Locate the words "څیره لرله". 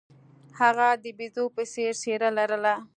2.01-2.75